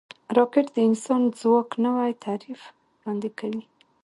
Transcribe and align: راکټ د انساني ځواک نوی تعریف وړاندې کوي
راکټ 0.37 0.65
د 0.75 0.77
انساني 0.87 1.29
ځواک 1.39 1.69
نوی 1.85 2.11
تعریف 2.25 2.61
وړاندې 2.99 3.29
کوي 3.39 3.63